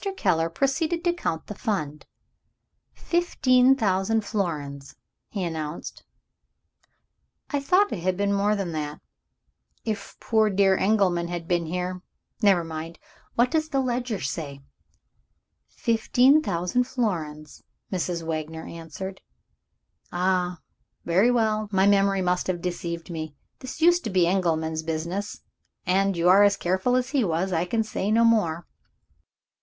[0.17, 2.07] Keller proceeded to count the Fund.
[2.91, 4.95] "Fifteen thousand florins,"
[5.29, 6.03] he announced.
[7.51, 8.99] "I thought it had been more than that.
[9.85, 12.01] If poor dear Engelman had been here
[12.41, 12.97] Never mind!
[13.35, 14.61] What does the ledger say?"
[15.67, 17.61] "Fifteen thousand florins,"
[17.91, 18.23] Mrs.
[18.23, 19.21] Wagner answered.
[20.11, 20.57] "Ah,
[21.05, 23.35] very well, my memory must have deceived me.
[23.59, 25.41] This used to be Engelman's business;
[25.85, 29.57] and you are as careful as he was I can say no more." Mr.